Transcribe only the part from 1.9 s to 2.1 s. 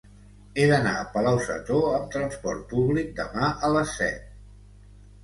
amb